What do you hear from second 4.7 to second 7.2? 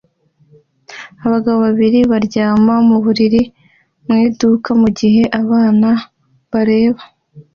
mugihe abana bareba